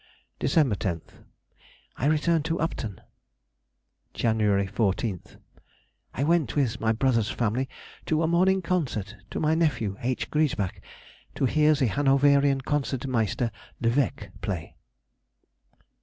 December 0.39 0.73
10th.—I 0.73 2.07
returned 2.07 2.43
to 2.45 2.59
Upton. 2.59 3.01
January 4.15 4.65
14th.—I 4.65 6.23
went, 6.23 6.55
with 6.55 6.79
my 6.81 6.91
brother's 6.91 7.29
family, 7.29 7.69
to 8.07 8.23
a 8.23 8.27
morning 8.27 8.63
concert, 8.63 9.15
to 9.29 9.39
my 9.39 9.53
nephew, 9.53 9.97
H. 10.01 10.31
Griesbach, 10.31 10.81
to 11.35 11.45
hear 11.45 11.75
the 11.75 11.85
Hanoverian 11.85 12.61
Concert 12.61 13.05
Meister 13.05 13.51
Le 13.79 13.91
Vec 13.91 14.31
play. 14.41 14.75